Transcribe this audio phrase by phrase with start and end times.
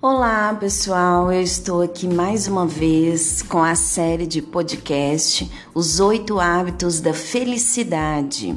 [0.00, 1.32] Olá, pessoal.
[1.32, 7.12] Eu estou aqui mais uma vez com a série de podcast Os Oito Hábitos da
[7.12, 8.56] Felicidade.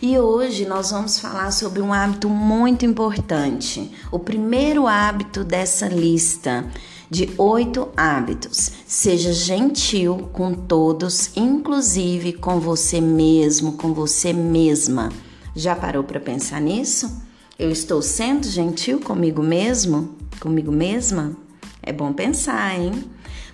[0.00, 6.66] E hoje nós vamos falar sobre um hábito muito importante, o primeiro hábito dessa lista
[7.10, 8.72] de oito hábitos.
[8.86, 15.10] Seja gentil com todos, inclusive com você mesmo, com você mesma.
[15.54, 17.28] Já parou para pensar nisso?
[17.60, 20.16] Eu estou sendo gentil comigo mesmo?
[20.40, 21.36] Comigo mesma?
[21.82, 23.04] É bom pensar, hein?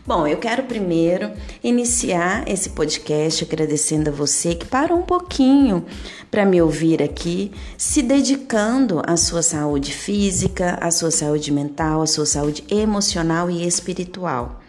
[0.07, 5.85] Bom, eu quero primeiro iniciar esse podcast agradecendo a você que parou um pouquinho
[6.31, 12.07] para me ouvir aqui, se dedicando à sua saúde física, à sua saúde mental, à
[12.07, 14.63] sua saúde emocional e espiritual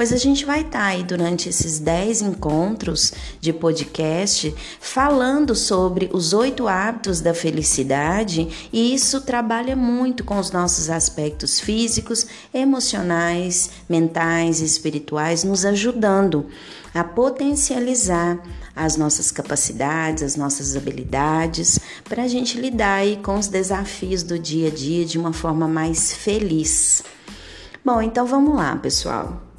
[0.00, 6.08] pois a gente vai estar tá aí durante esses 10 encontros de podcast falando sobre
[6.10, 13.72] os oito hábitos da felicidade e isso trabalha muito com os nossos aspectos físicos, emocionais,
[13.90, 16.46] mentais e espirituais, nos ajudando
[16.94, 18.42] a potencializar
[18.74, 24.38] as nossas capacidades, as nossas habilidades, para a gente lidar aí com os desafios do
[24.38, 27.02] dia a dia de uma forma mais feliz.
[27.84, 29.49] Bom, então vamos lá, pessoal.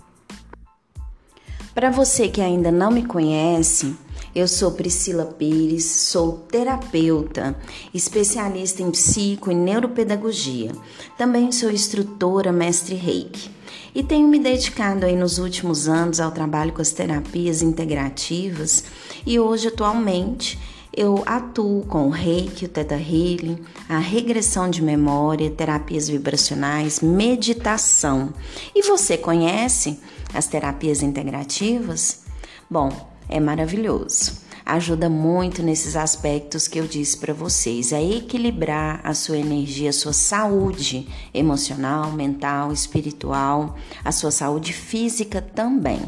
[1.73, 3.95] Para você que ainda não me conhece,
[4.35, 7.55] eu sou Priscila Pires, sou terapeuta,
[7.93, 10.73] especialista em psico e neuropedagogia.
[11.17, 13.49] Também sou instrutora mestre Reiki
[13.95, 18.83] e tenho me dedicado aí nos últimos anos ao trabalho com as terapias integrativas
[19.25, 20.59] e hoje atualmente
[20.93, 28.33] eu atuo com o Reiki, o Theta Healing, a regressão de memória, terapias vibracionais, meditação.
[28.75, 29.99] E você conhece
[30.33, 32.21] as terapias integrativas?
[32.69, 32.91] Bom,
[33.29, 34.33] é maravilhoso.
[34.65, 39.93] Ajuda muito nesses aspectos que eu disse para vocês, a equilibrar a sua energia, a
[39.93, 46.01] sua saúde emocional, mental, espiritual, a sua saúde física também.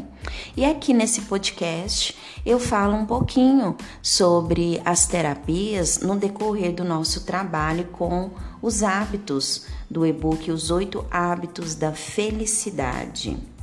[0.56, 7.24] E aqui nesse podcast eu falo um pouquinho sobre as terapias no decorrer do nosso
[7.24, 8.30] trabalho com
[8.62, 13.53] os hábitos do e-book Os Oito Hábitos da Felicidade.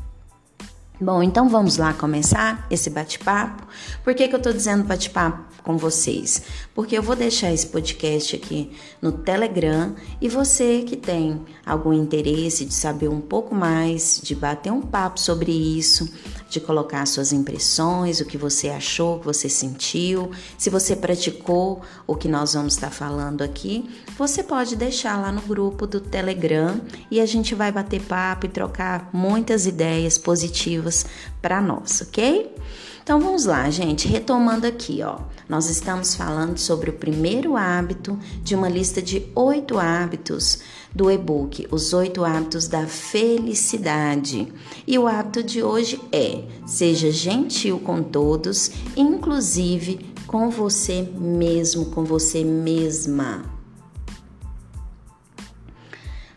[1.04, 3.66] Bom, então vamos lá começar esse bate-papo.
[4.04, 6.44] Por que, que eu tô dizendo bate-papo com vocês?
[6.76, 12.66] Porque eu vou deixar esse podcast aqui no Telegram e você que tem algum interesse
[12.66, 16.08] de saber um pouco mais, de bater um papo sobre isso,
[16.52, 21.82] de colocar suas impressões, o que você achou, o que você sentiu, se você praticou
[22.06, 26.82] o que nós vamos estar falando aqui, você pode deixar lá no grupo do Telegram
[27.10, 31.06] e a gente vai bater papo e trocar muitas ideias positivas
[31.42, 32.54] para nós, ok?
[33.02, 35.20] Então vamos lá, gente, retomando aqui, ó.
[35.48, 40.60] Nós estamos falando sobre o primeiro hábito de uma lista de oito hábitos
[40.94, 44.52] do e-book Os Oito Hábitos da Felicidade.
[44.86, 52.04] E o hábito de hoje é: seja gentil com todos, inclusive com você mesmo, com
[52.04, 53.44] você mesma.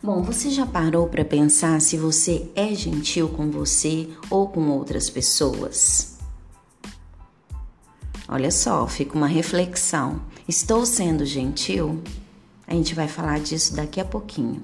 [0.02, 5.08] Bom, você já parou para pensar se você é gentil com você ou com outras
[5.08, 6.18] pessoas?
[8.28, 10.20] Olha só, fica uma reflexão.
[10.46, 12.02] Estou sendo gentil?
[12.66, 14.62] A gente vai falar disso daqui a pouquinho.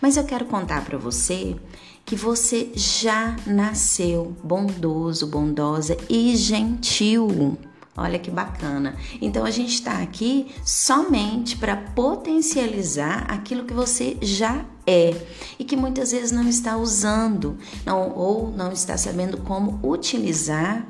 [0.00, 1.56] Mas eu quero contar para você
[2.04, 7.58] que você já nasceu bondoso, bondosa e gentil.
[7.96, 8.96] Olha que bacana.
[9.22, 15.14] Então a gente está aqui somente para potencializar aquilo que você já é
[15.58, 17.56] e que muitas vezes não está usando
[17.86, 20.84] não, ou não está sabendo como utilizar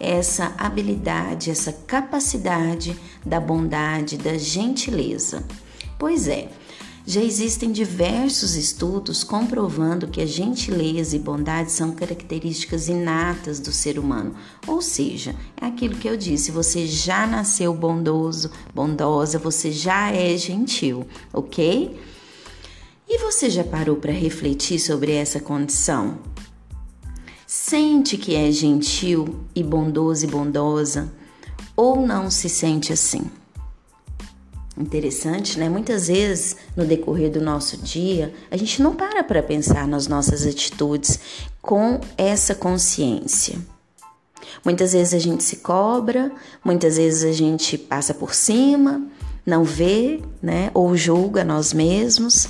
[0.00, 5.44] essa habilidade, essa capacidade da bondade, da gentileza.
[5.98, 6.48] Pois é,
[7.04, 13.98] já existem diversos estudos comprovando que a gentileza e bondade são características inatas do ser
[13.98, 14.36] humano.
[14.66, 20.36] Ou seja, é aquilo que eu disse: você já nasceu bondoso, bondosa, você já é
[20.36, 21.98] gentil, ok?
[23.08, 26.18] E você já parou para refletir sobre essa condição?
[27.46, 31.10] Sente que é gentil e bondoso e bondosa
[31.74, 33.30] ou não se sente assim?
[34.78, 35.68] Interessante, né?
[35.68, 40.46] Muitas vezes no decorrer do nosso dia, a gente não para para pensar nas nossas
[40.46, 41.18] atitudes
[41.60, 43.58] com essa consciência.
[44.64, 46.30] Muitas vezes a gente se cobra,
[46.64, 49.02] muitas vezes a gente passa por cima,
[49.44, 50.70] não vê, né?
[50.72, 52.46] Ou julga nós mesmos.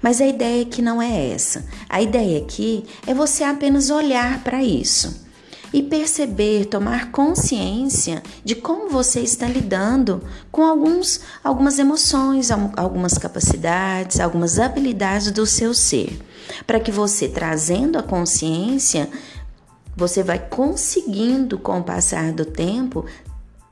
[0.00, 1.66] Mas a ideia aqui não é essa.
[1.90, 5.23] A ideia aqui é você apenas olhar para isso
[5.74, 10.22] e perceber, tomar consciência de como você está lidando
[10.52, 16.16] com alguns, algumas emoções, algumas capacidades, algumas habilidades do seu ser,
[16.64, 19.10] para que você trazendo a consciência
[19.96, 23.04] você vai conseguindo, com o passar do tempo,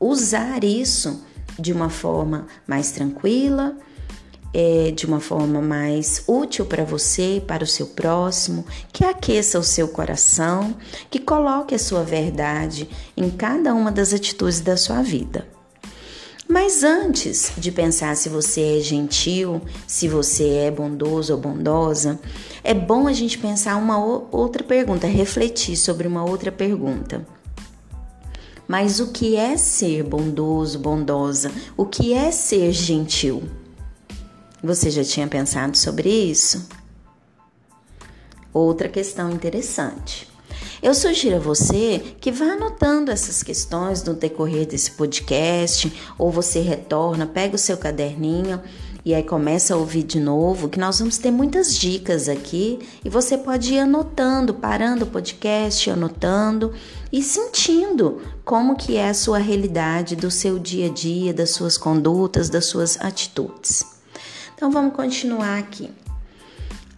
[0.00, 1.24] usar isso
[1.56, 3.76] de uma forma mais tranquila,
[4.52, 9.64] é, de uma forma mais útil para você, para o seu próximo, que aqueça o
[9.64, 10.76] seu coração,
[11.10, 15.46] que coloque a sua verdade em cada uma das atitudes da sua vida.
[16.48, 22.20] Mas antes de pensar se você é gentil, se você é bondoso ou bondosa,
[22.62, 23.98] é bom a gente pensar uma
[24.30, 27.26] outra pergunta, refletir sobre uma outra pergunta.
[28.68, 31.50] Mas o que é ser bondoso, bondosa?
[31.74, 33.42] O que é ser gentil?
[34.62, 36.68] Você já tinha pensado sobre isso?
[38.52, 40.30] Outra questão interessante.
[40.80, 46.60] Eu sugiro a você que vá anotando essas questões no decorrer desse podcast, ou você
[46.60, 48.60] retorna, pega o seu caderninho
[49.04, 53.08] e aí começa a ouvir de novo, que nós vamos ter muitas dicas aqui e
[53.08, 56.72] você pode ir anotando, parando o podcast, anotando
[57.12, 61.76] e sentindo como que é a sua realidade do seu dia a dia, das suas
[61.76, 63.91] condutas, das suas atitudes.
[64.62, 65.90] Então vamos continuar aqui.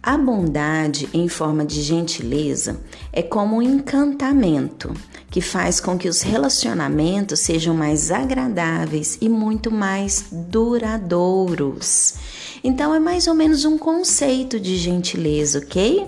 [0.03, 2.79] A bondade em forma de gentileza
[3.15, 4.93] é como um encantamento
[5.31, 12.15] que faz com que os relacionamentos sejam mais agradáveis e muito mais duradouros.
[12.61, 16.05] Então é mais ou menos um conceito de gentileza, ok?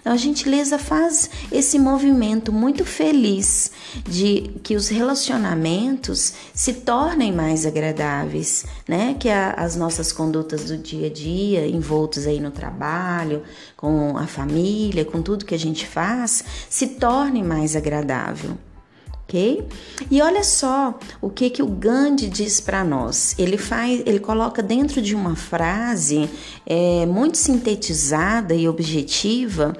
[0.00, 3.70] Então, a gentileza faz esse movimento muito feliz
[4.08, 9.14] de que os relacionamentos se tornem mais agradáveis, né?
[9.18, 13.42] Que a, as nossas condutas do dia a dia, envoltos aí no trabalho,
[13.80, 18.58] com a família, com tudo que a gente faz, se tornem mais agradável.
[19.22, 19.66] ok?
[20.10, 23.34] E olha só o que que o Gandhi diz para nós.
[23.38, 26.28] Ele faz, ele coloca dentro de uma frase
[26.66, 29.74] é, muito sintetizada e objetiva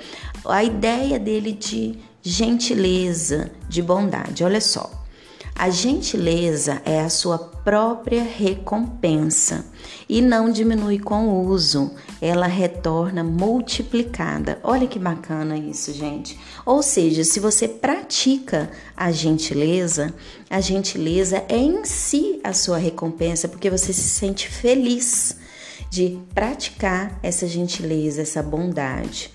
[0.46, 4.42] a ideia dele de gentileza, de bondade.
[4.42, 4.99] Olha só.
[5.60, 9.66] A gentileza é a sua própria recompensa
[10.08, 14.58] e não diminui com o uso, ela retorna multiplicada.
[14.64, 16.40] Olha que bacana isso, gente.
[16.64, 20.14] Ou seja, se você pratica a gentileza,
[20.48, 25.36] a gentileza é em si a sua recompensa, porque você se sente feliz
[25.90, 29.30] de praticar essa gentileza, essa bondade.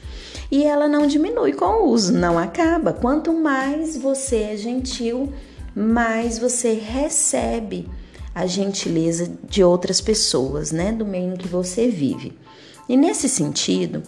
[0.50, 2.94] E ela não diminui com o uso, não acaba.
[2.94, 5.32] Quanto mais você é gentil,
[5.76, 7.90] mais você recebe
[8.34, 12.38] a gentileza de outras pessoas, né, do meio em que você vive.
[12.88, 14.04] E nesse sentido,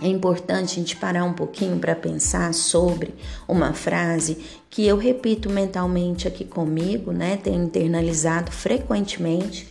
[0.00, 3.14] é importante a gente parar um pouquinho para pensar sobre
[3.46, 4.38] uma frase
[4.70, 7.36] que eu repito mentalmente aqui comigo, né?
[7.36, 9.68] Tenho internalizado frequentemente,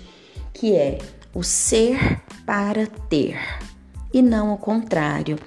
[0.53, 0.97] que é
[1.33, 3.37] o ser para ter
[4.13, 5.37] e não o contrário.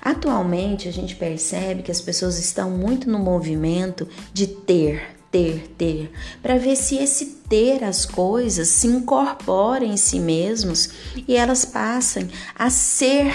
[0.00, 6.12] Atualmente a gente percebe que as pessoas estão muito no movimento de ter, ter, ter,
[6.42, 10.90] para ver se esse ter as coisas se incorpora em si mesmos
[11.26, 13.32] e elas passem a ser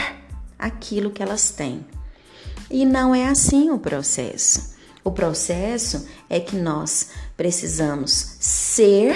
[0.58, 1.86] aquilo que elas têm.
[2.70, 4.76] E não é assim o processo.
[5.04, 9.16] O processo é que nós precisamos ser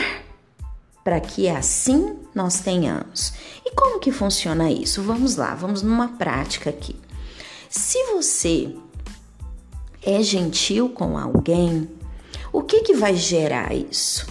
[1.03, 3.33] para que assim nós tenhamos.
[3.66, 5.02] E como que funciona isso?
[5.02, 6.95] Vamos lá, vamos numa prática aqui.
[7.69, 8.76] Se você
[10.04, 11.90] é gentil com alguém,
[12.52, 14.26] o que que vai gerar isso?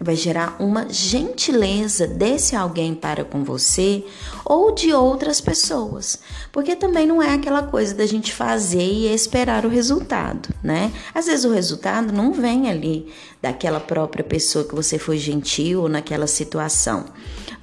[0.00, 4.04] Vai gerar uma gentileza desse alguém para com você
[4.44, 6.18] ou de outras pessoas,
[6.52, 10.92] porque também não é aquela coisa da gente fazer e esperar o resultado, né?
[11.14, 16.26] Às vezes o resultado não vem ali daquela própria pessoa que você foi gentil naquela
[16.26, 17.06] situação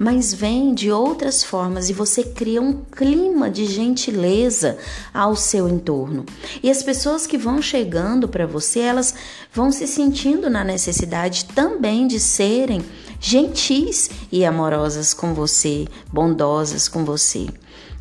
[0.02, 4.76] mas vem de outras formas e você cria um clima de gentileza
[5.14, 6.26] ao seu entorno.
[6.60, 9.14] E as pessoas que vão chegando para você, elas
[9.52, 12.82] vão se sentindo na necessidade também de serem
[13.22, 17.46] gentis e amorosas com você, bondosas com você.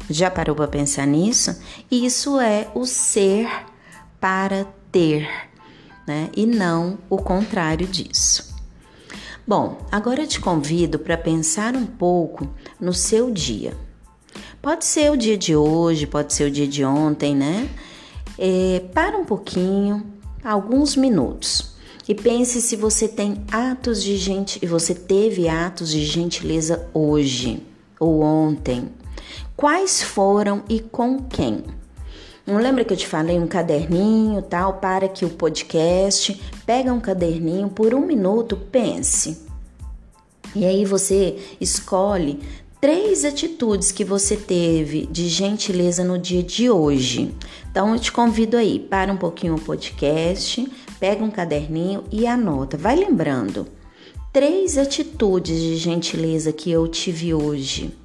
[0.10, 1.56] Já parou para pensar nisso?
[1.90, 3.48] Isso é o ser
[4.20, 5.30] para ter,
[6.08, 6.30] né?
[6.36, 8.52] E não o contrário disso.
[9.48, 12.50] Bom, agora eu te convido para pensar um pouco
[12.80, 13.78] no seu dia.
[14.62, 17.70] Pode ser o dia de hoje, pode ser o dia de ontem, né?
[18.38, 20.06] É, para um pouquinho,
[20.44, 21.71] alguns minutos,
[22.08, 27.64] e pense se você tem atos de gente e você teve atos de gentileza hoje
[28.00, 28.90] ou ontem.
[29.56, 31.64] Quais foram e com quem?
[32.46, 34.74] Não lembra que eu te falei um caderninho, tal?
[34.74, 39.46] Para aqui o podcast, pega um caderninho por um minuto, pense.
[40.56, 42.40] E aí você escolhe
[42.82, 47.34] três atitudes que você teve de gentileza no dia de hoje.
[47.70, 50.68] Então eu te convido aí, para um pouquinho o podcast,
[51.02, 52.78] pega um caderninho e anota.
[52.78, 53.68] Vai lembrando.
[54.32, 57.98] Três atitudes de gentileza que eu tive hoje.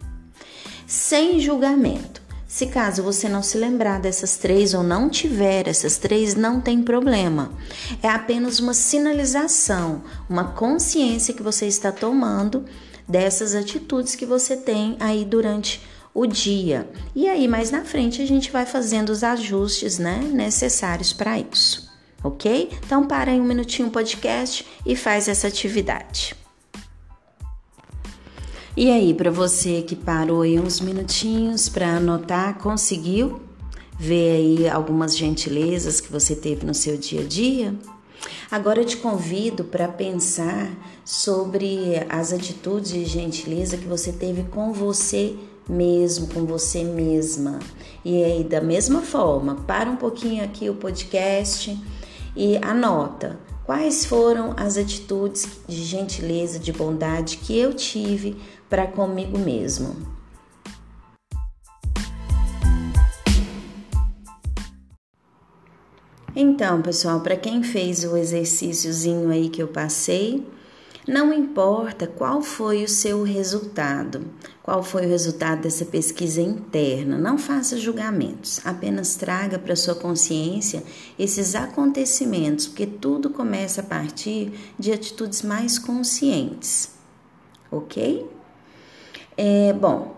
[0.86, 2.22] Sem julgamento.
[2.48, 6.82] Se caso você não se lembrar dessas três ou não tiver essas três, não tem
[6.82, 7.52] problema.
[8.02, 12.64] É apenas uma sinalização, uma consciência que você está tomando
[13.06, 15.82] dessas atitudes que você tem aí durante
[16.14, 16.88] o dia.
[17.14, 21.85] E aí, mais na frente, a gente vai fazendo os ajustes né, necessários para isso,
[22.26, 22.70] ok?
[22.84, 26.34] Então, para aí um minutinho o podcast e faz essa atividade.
[28.76, 33.40] E aí, para você que parou aí uns minutinhos para anotar, conseguiu
[33.98, 37.74] ver aí algumas gentilezas que você teve no seu dia a dia?
[38.50, 40.70] Agora eu te convido para pensar
[41.04, 45.34] sobre as atitudes de gentileza que você teve com você
[45.68, 47.58] mesmo, com você mesma.
[48.04, 51.76] E aí, da mesma forma, para um pouquinho aqui o podcast
[52.36, 58.36] e anota quais foram as atitudes de gentileza, de bondade que eu tive
[58.68, 59.96] para comigo mesmo.
[66.38, 70.46] Então, pessoal, para quem fez o exercíciozinho aí que eu passei,
[71.06, 74.24] não importa qual foi o seu resultado,
[74.62, 80.82] qual foi o resultado dessa pesquisa interna, não faça julgamentos, apenas traga para sua consciência
[81.16, 86.90] esses acontecimentos, porque tudo começa a partir de atitudes mais conscientes,
[87.70, 88.28] ok?
[89.36, 90.16] É, bom,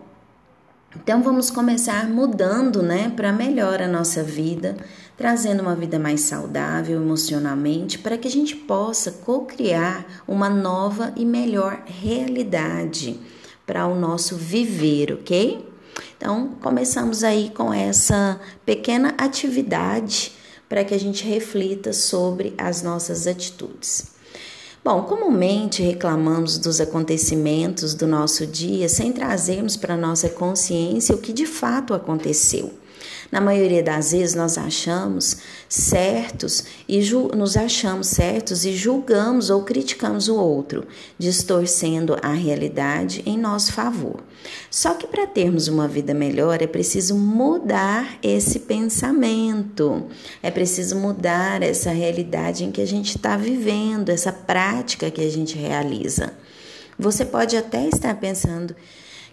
[0.96, 4.76] então vamos começar mudando, né, para melhor a nossa vida,
[5.18, 11.24] trazendo uma vida mais saudável emocionalmente, para que a gente possa co-criar uma nova e
[11.24, 13.18] melhor realidade
[13.66, 15.68] para o nosso viver, ok?
[16.16, 20.32] Então, começamos aí com essa pequena atividade
[20.68, 24.12] para que a gente reflita sobre as nossas atitudes.
[24.84, 31.32] Bom, comumente reclamamos dos acontecimentos do nosso dia sem trazermos para nossa consciência o que
[31.32, 32.72] de fato aconteceu.
[33.30, 35.36] Na maioria das vezes nós achamos
[35.68, 36.98] certos e
[37.36, 40.86] nos achamos certos e julgamos ou criticamos o outro,
[41.18, 44.22] distorcendo a realidade em nosso favor.
[44.70, 50.06] Só que para termos uma vida melhor é preciso mudar esse pensamento,
[50.42, 55.30] é preciso mudar essa realidade em que a gente está vivendo, essa prática que a
[55.30, 56.32] gente realiza.
[56.98, 58.74] Você pode até estar pensando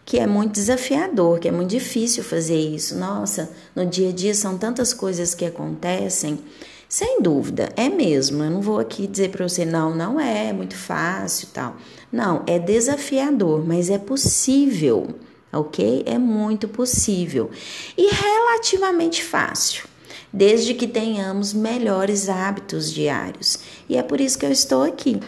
[0.06, 2.96] que é muito desafiador, que é muito difícil fazer isso.
[2.96, 6.40] Nossa, no dia a dia são tantas coisas que acontecem.
[6.88, 8.44] Sem dúvida, é mesmo.
[8.44, 11.76] Eu não vou aqui dizer para você, não, não é, é muito fácil tal.
[12.12, 15.16] Não, é desafiador, mas é possível,
[15.52, 16.04] ok?
[16.06, 17.50] É muito possível.
[17.98, 19.86] E relativamente fácil,
[20.32, 23.58] desde que tenhamos melhores hábitos diários.
[23.90, 25.20] E é por isso que eu estou aqui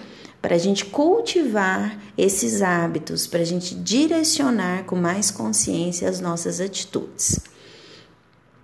[0.48, 6.62] para a gente cultivar esses hábitos, para a gente direcionar com mais consciência as nossas
[6.62, 7.42] atitudes.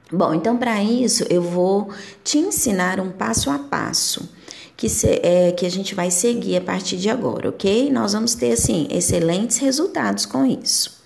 [0.10, 1.90] Bom, então para isso eu vou
[2.24, 4.30] te ensinar um passo a passo
[4.78, 7.92] que, se, é, que a gente vai seguir a partir de agora, ok?
[7.92, 11.03] Nós vamos ter assim excelentes resultados com isso.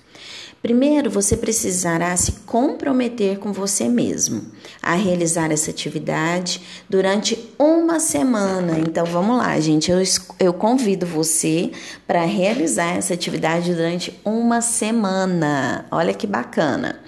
[0.68, 4.52] Primeiro, você precisará se comprometer com você mesmo
[4.84, 8.78] a realizar essa atividade durante uma semana.
[8.78, 9.90] Então, vamos lá, gente.
[9.90, 10.04] Eu,
[10.38, 11.72] eu convido você
[12.06, 15.86] para realizar essa atividade durante uma semana.
[15.90, 17.00] Olha que bacana.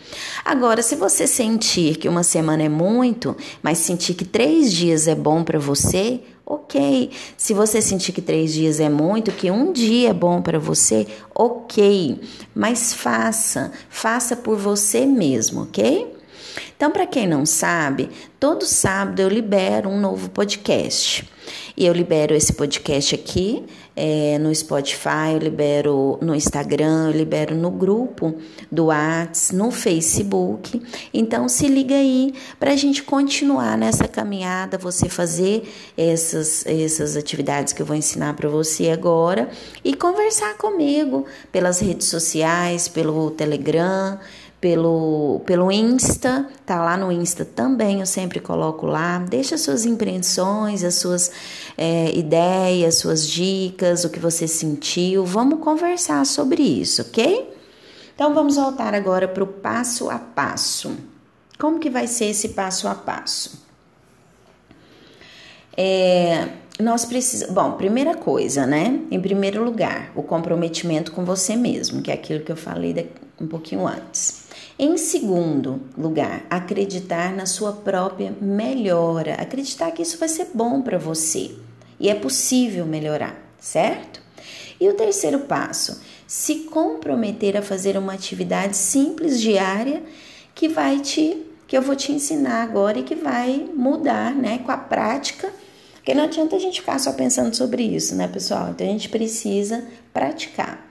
[0.46, 5.16] Agora, se você sentir que uma semana é muito, mas sentir que três dias é
[5.16, 7.12] bom para você, ok.
[7.38, 11.06] Se você sentir que três dias é muito, que um dia é bom para você,
[11.34, 12.20] ok.
[12.56, 16.18] Mas faça, faça por você mesmo, ok?
[16.76, 21.30] Então, para quem não sabe, todo sábado eu libero um novo podcast.
[21.78, 23.66] E eu libero esse podcast aqui
[24.02, 28.34] é, no Spotify, eu libero no Instagram, eu libero no grupo
[28.72, 30.82] do Whats, no Facebook.
[31.14, 37.74] Então se liga aí para a gente continuar nessa caminhada, você fazer essas, essas atividades
[37.74, 39.50] que eu vou ensinar para você agora
[39.84, 44.18] e conversar comigo pelas redes sociais, pelo Telegram
[44.62, 49.20] pelo, pelo Insta, tá lá no Insta também, eu sempre coloco lá.
[49.20, 51.32] Deixa suas impressões, as suas
[51.78, 55.26] é, ideias, suas dicas, o que você sentiu.
[55.26, 57.58] Vamos conversar sobre isso, ok?
[58.14, 60.92] Então vamos voltar agora para o passo a passo.
[61.58, 63.66] Como que vai ser esse passo a passo?
[65.76, 67.54] É, nós precisamos.
[67.54, 69.00] Bom, primeira coisa, né?
[69.10, 73.48] Em primeiro lugar, o comprometimento com você mesmo, que é aquilo que eu falei um
[73.48, 74.49] pouquinho antes.
[74.82, 80.98] Em segundo lugar, acreditar na sua própria melhora, acreditar que isso vai ser bom para
[80.98, 81.52] você
[82.00, 84.22] e é possível melhorar, certo?
[84.80, 90.02] E o terceiro passo, se comprometer a fazer uma atividade simples diária
[90.56, 94.72] que vai te que eu vou te ensinar agora e que vai mudar, né, com
[94.72, 95.52] a prática.
[95.94, 98.70] Porque não adianta a gente ficar só pensando sobre isso, né, pessoal?
[98.70, 100.89] Então a gente precisa praticar.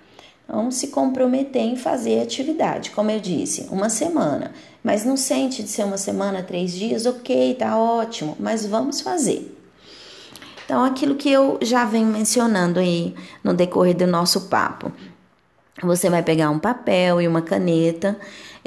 [0.48, 4.52] Então, se comprometer em fazer atividade, como eu disse, uma semana.
[4.82, 9.54] Mas não sente de ser uma semana, três dias, ok, tá ótimo, mas vamos fazer.
[10.64, 13.14] Então, aquilo que eu já venho mencionando aí
[13.44, 14.90] no decorrer do nosso papo.
[15.82, 18.18] Você vai pegar um papel e uma caneta,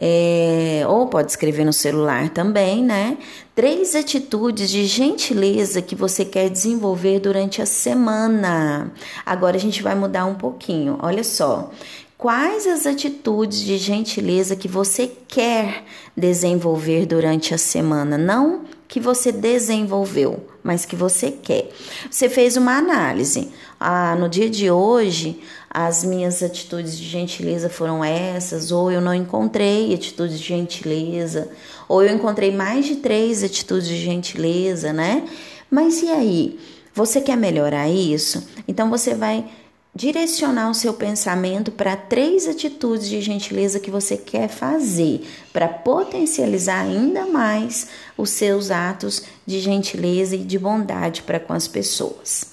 [0.03, 3.19] é, ou pode escrever no celular também, né?
[3.53, 8.91] Três atitudes de gentileza que você quer desenvolver durante a semana.
[9.23, 10.97] Agora a gente vai mudar um pouquinho.
[11.03, 11.69] Olha só.
[12.17, 15.83] Quais as atitudes de gentileza que você quer
[16.17, 18.17] desenvolver durante a semana?
[18.17, 21.69] Não que você desenvolveu, mas que você quer.
[22.09, 23.51] Você fez uma análise.
[23.79, 25.41] Ah, no dia de hoje,
[25.73, 31.49] as minhas atitudes de gentileza foram essas, ou eu não encontrei atitudes de gentileza,
[31.87, 35.25] ou eu encontrei mais de três atitudes de gentileza, né?
[35.69, 36.59] Mas e aí?
[36.93, 38.45] Você quer melhorar isso?
[38.67, 39.45] Então você vai
[39.95, 46.81] direcionar o seu pensamento para três atitudes de gentileza que você quer fazer, para potencializar
[46.81, 47.87] ainda mais
[48.17, 52.50] os seus atos de gentileza e de bondade para com as pessoas.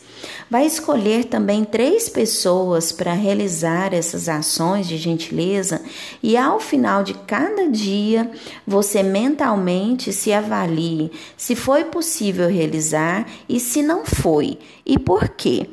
[0.51, 5.83] Vai escolher também três pessoas para realizar essas ações de gentileza
[6.23, 8.31] e ao final de cada dia
[8.67, 14.59] você mentalmente se avalie se foi possível realizar e se não foi
[14.89, 15.69] e por quê.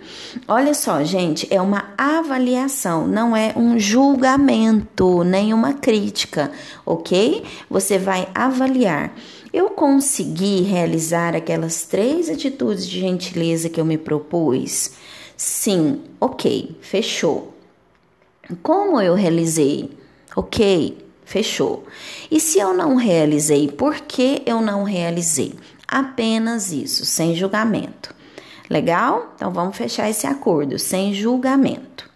[0.45, 6.51] Olha só, gente, é uma avaliação, não é um julgamento nem uma crítica,
[6.85, 7.43] ok?
[7.69, 9.13] Você vai avaliar.
[9.55, 14.91] Eu consegui realizar aquelas três atitudes de gentileza que eu me propus?
[15.37, 17.53] Sim, ok, fechou.
[18.61, 19.97] Como eu realizei?
[20.35, 21.85] Ok, fechou.
[22.29, 25.55] E se eu não realizei, por que eu não realizei?
[25.87, 28.13] Apenas isso, sem julgamento.
[28.69, 29.35] Legal?
[29.37, 32.09] Então vamos fechar esse acordo, sem julgamento.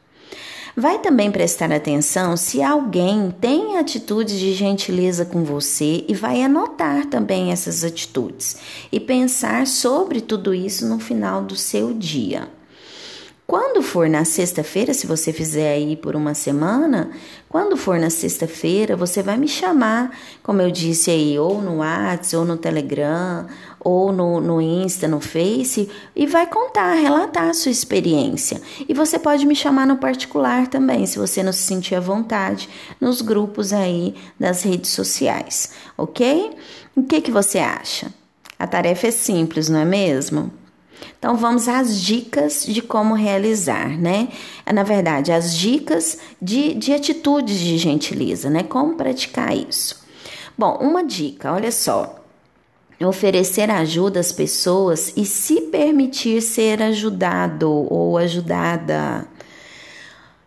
[0.80, 7.06] Vai também prestar atenção se alguém tem atitudes de gentileza com você e vai anotar
[7.08, 8.56] também essas atitudes
[8.89, 12.48] e pensar sobre tudo isso no final do seu dia.
[13.50, 17.10] Quando for na sexta-feira, se você fizer aí por uma semana,
[17.50, 22.36] quando for na sexta-feira, você vai me chamar, como eu disse aí, ou no WhatsApp,
[22.36, 23.48] ou no Telegram,
[23.80, 28.62] ou no, no Insta, no Face, e vai contar, relatar a sua experiência.
[28.88, 32.70] E você pode me chamar no particular também, se você não se sentir à vontade,
[33.02, 36.56] nos grupos aí das redes sociais, ok?
[36.96, 38.14] O que, que você acha?
[38.60, 40.59] A tarefa é simples, não é mesmo?
[41.18, 44.30] Então vamos às dicas de como realizar, né?
[44.72, 48.64] Na verdade, as dicas de, de atitudes de gentileza, né?
[48.64, 50.04] Como praticar isso.
[50.58, 52.16] Bom, uma dica, olha só.
[53.02, 59.26] Oferecer ajuda às pessoas e se permitir ser ajudado ou ajudada.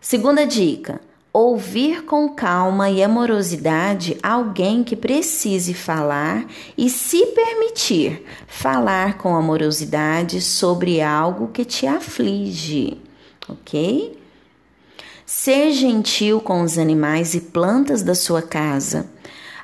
[0.00, 1.00] Segunda dica:
[1.32, 6.44] ouvir com calma e amorosidade alguém que precise falar
[6.76, 13.00] e se permitir falar com amorosidade sobre algo que te aflige,
[13.48, 14.20] ok?
[15.24, 19.06] Ser gentil com os animais e plantas da sua casa,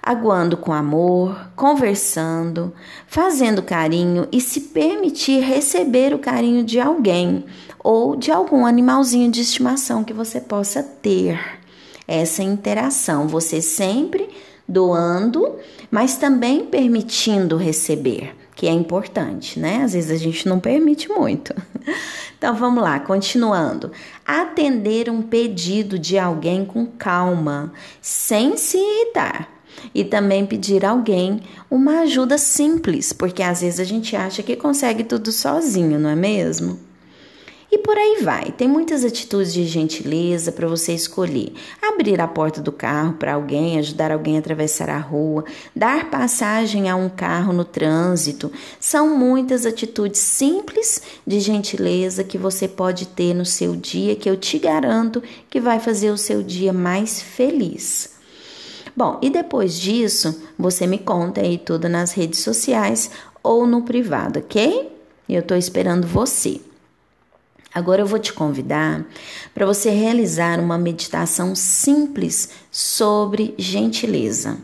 [0.02, 2.72] aguando com amor, conversando,
[3.06, 7.44] fazendo carinho e se permitir receber o carinho de alguém
[7.78, 11.57] ou de algum animalzinho de estimação que você possa ter
[12.08, 14.30] essa interação, você sempre
[14.66, 15.56] doando,
[15.90, 19.82] mas também permitindo receber, que é importante, né?
[19.84, 21.54] Às vezes a gente não permite muito.
[22.38, 23.90] Então vamos lá, continuando.
[24.24, 29.48] Atender um pedido de alguém com calma, sem se irritar.
[29.92, 34.54] E também pedir a alguém uma ajuda simples, porque às vezes a gente acha que
[34.54, 36.78] consegue tudo sozinho, não é mesmo?
[37.70, 38.50] E por aí vai.
[38.50, 41.52] Tem muitas atitudes de gentileza para você escolher.
[41.82, 45.44] Abrir a porta do carro para alguém, ajudar alguém a atravessar a rua,
[45.76, 48.50] dar passagem a um carro no trânsito.
[48.80, 54.36] São muitas atitudes simples de gentileza que você pode ter no seu dia que eu
[54.36, 58.16] te garanto que vai fazer o seu dia mais feliz.
[58.96, 63.10] Bom, e depois disso, você me conta aí tudo nas redes sociais
[63.42, 64.90] ou no privado, ok?
[65.28, 66.60] Eu estou esperando você.
[67.74, 69.04] Agora eu vou te convidar
[69.54, 74.58] para você realizar uma meditação simples sobre gentileza.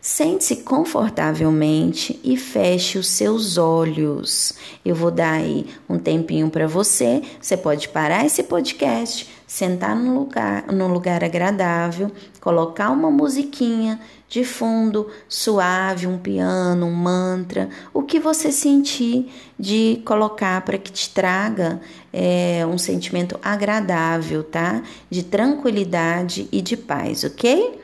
[0.00, 4.52] Sente-se confortavelmente e feche os seus olhos.
[4.84, 7.22] Eu vou dar aí um tempinho para você.
[7.40, 14.44] Você pode parar esse podcast, sentar num lugar, num lugar agradável, colocar uma musiquinha de
[14.44, 21.10] fundo suave, um piano, um mantra, o que você sentir de colocar para que te
[21.10, 21.80] traga
[22.12, 24.82] é, um sentimento agradável, tá?
[25.08, 27.80] De tranquilidade e de paz, ok?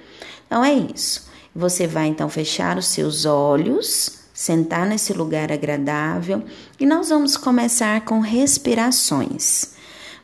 [0.47, 1.31] Então é isso.
[1.55, 6.43] Você vai então fechar os seus olhos, sentar nesse lugar agradável
[6.81, 9.72] e nós vamos começar com respirações.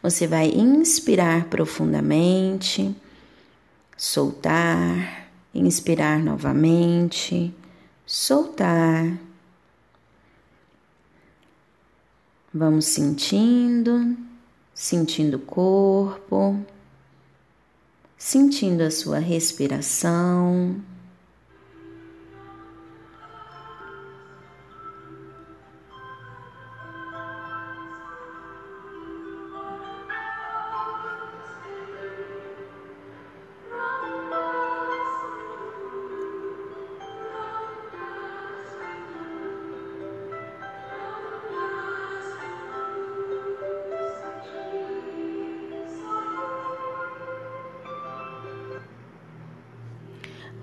[0.02, 2.94] Você vai inspirar profundamente,
[3.96, 7.52] soltar, inspirar novamente,
[8.06, 9.18] soltar.
[12.54, 14.16] Vamos sentindo,
[14.72, 16.64] sentindo o corpo,
[18.16, 20.80] sentindo a sua respiração.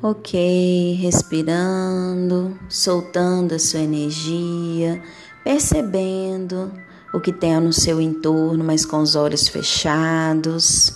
[0.07, 5.01] Ok, respirando, soltando a sua energia,
[5.43, 6.71] percebendo
[7.11, 10.95] o que tem no seu entorno, mas com os olhos fechados,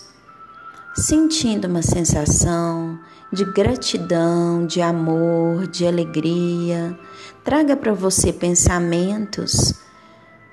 [0.95, 2.99] sentindo uma sensação
[3.33, 6.95] de gratidão, de amor, de alegria.
[7.43, 9.73] Traga para você pensamentos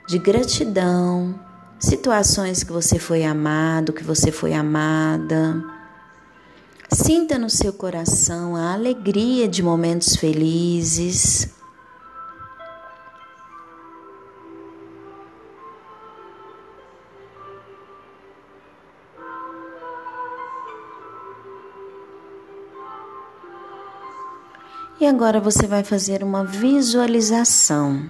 [0.09, 1.39] de gratidão,
[1.79, 5.76] situações que você foi amado, que você foi amada
[6.93, 11.49] Sinta no seu coração a alegria de momentos felizes.
[24.99, 28.09] E agora você vai fazer uma visualização.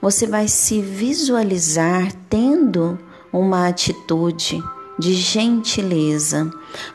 [0.00, 2.98] Você vai se visualizar tendo
[3.32, 4.62] uma atitude
[4.98, 6.50] de gentileza,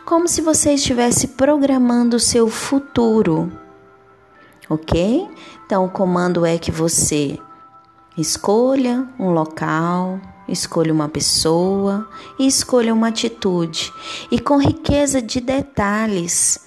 [0.05, 3.51] como se você estivesse programando o seu futuro.
[4.69, 5.27] Ok?
[5.65, 7.39] Então, o comando é que você
[8.17, 12.07] escolha um local, escolha uma pessoa
[12.39, 13.91] e escolha uma atitude.
[14.31, 16.59] E com riqueza de detalhes,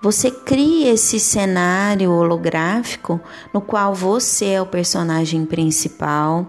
[0.00, 3.20] você cria esse cenário holográfico
[3.52, 6.48] no qual você é o personagem principal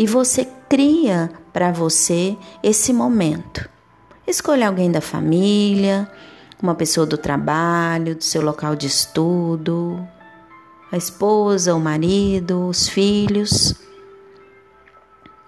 [0.00, 3.68] e você cria para você esse momento.
[4.26, 6.10] Escolha alguém da família,
[6.62, 10.02] uma pessoa do trabalho, do seu local de estudo,
[10.90, 13.74] a esposa, o marido, os filhos.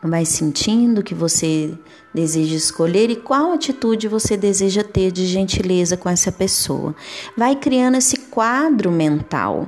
[0.03, 1.73] Vai sentindo que você
[2.12, 6.95] deseja escolher e qual atitude você deseja ter de gentileza com essa pessoa.
[7.38, 9.67] Vai criando esse quadro mental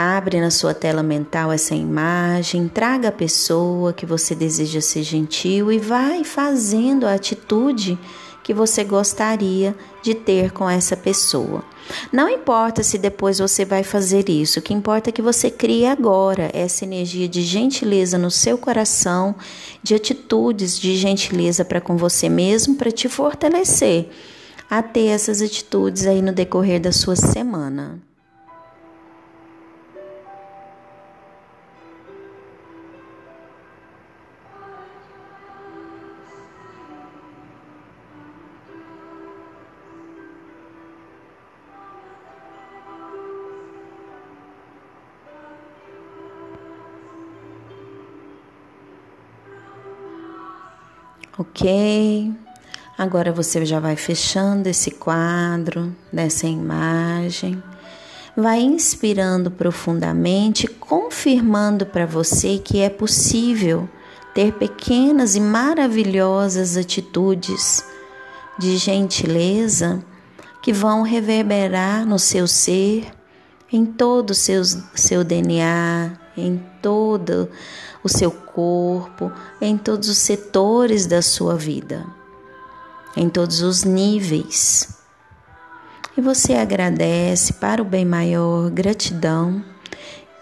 [0.00, 5.72] Abre na sua tela mental essa imagem, traga a pessoa que você deseja ser gentil
[5.72, 7.98] e vai fazendo a atitude
[8.44, 11.64] que você gostaria de ter com essa pessoa.
[12.12, 15.84] Não importa se depois você vai fazer isso, o que importa é que você crie
[15.84, 19.34] agora essa energia de gentileza no seu coração,
[19.82, 24.10] de atitudes de gentileza para com você mesmo, para te fortalecer
[24.70, 28.00] a ter essas atitudes aí no decorrer da sua semana.
[51.58, 52.32] Ok?
[52.96, 57.60] Agora você já vai fechando esse quadro dessa imagem,
[58.36, 63.88] vai inspirando profundamente, confirmando para você que é possível
[64.32, 67.84] ter pequenas e maravilhosas atitudes
[68.56, 70.00] de gentileza
[70.62, 73.04] que vão reverberar no seu ser,
[73.72, 74.62] em todo o seu,
[74.94, 77.48] seu DNA, em todo
[78.02, 82.06] o seu corpo, em todos os setores da sua vida,
[83.16, 84.96] em todos os níveis.
[86.16, 89.64] e você agradece para o bem maior, gratidão.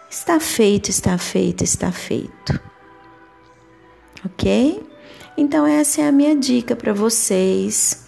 [0.08, 2.58] Está feito, está feito, está feito.
[4.24, 4.82] Ok?
[5.36, 8.06] Então, essa é a minha dica para vocês,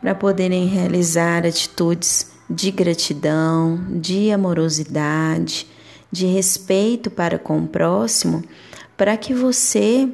[0.00, 5.66] para poderem realizar atitudes de gratidão, de amorosidade,
[6.14, 8.44] de respeito para com o próximo,
[8.96, 10.08] para que você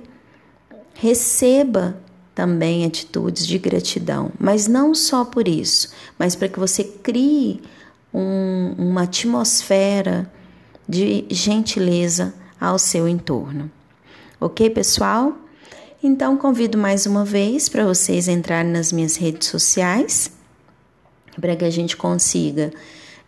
[0.94, 2.00] receba
[2.34, 7.60] também atitudes de gratidão, mas não só por isso, mas para que você crie
[8.14, 10.30] um, uma atmosfera
[10.88, 13.70] de gentileza ao seu entorno.
[14.40, 15.36] Ok, pessoal?
[16.02, 20.32] Então convido mais uma vez para vocês entrarem nas minhas redes sociais
[21.38, 22.72] para que a gente consiga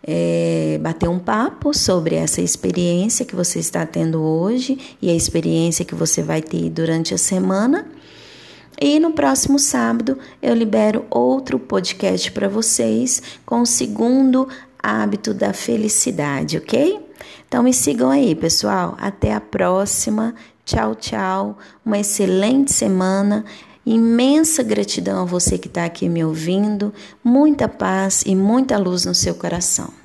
[0.05, 5.85] é, bater um papo sobre essa experiência que você está tendo hoje e a experiência
[5.85, 7.87] que você vai ter durante a semana.
[8.79, 14.47] E no próximo sábado eu libero outro podcast para vocês com o segundo
[14.81, 16.99] hábito da felicidade, ok?
[17.47, 18.97] Então me sigam aí, pessoal.
[18.99, 20.35] Até a próxima.
[20.65, 21.57] Tchau, tchau.
[21.85, 23.45] Uma excelente semana.
[23.85, 26.93] Imensa gratidão a você que está aqui me ouvindo,
[27.23, 30.02] muita paz e muita luz no seu coração.